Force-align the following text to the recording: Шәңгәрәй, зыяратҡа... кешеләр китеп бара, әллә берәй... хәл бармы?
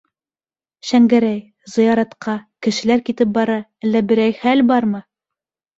Шәңгәрәй, 0.91 1.37
зыяратҡа... 1.75 2.35
кешеләр 2.69 3.07
китеп 3.11 3.39
бара, 3.39 3.61
әллә 3.87 4.07
берәй... 4.15 4.39
хәл 4.45 4.71
бармы? 4.75 5.09